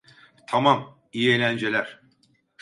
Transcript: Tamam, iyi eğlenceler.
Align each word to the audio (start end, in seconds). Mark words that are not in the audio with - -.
Tamam, 0.47 0.95
iyi 1.13 1.29
eğlenceler. 1.33 2.01